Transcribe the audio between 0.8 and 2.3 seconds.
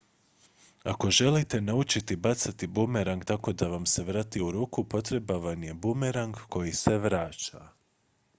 ako želite naučiti